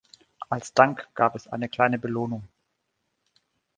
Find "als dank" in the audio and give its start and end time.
0.49-1.07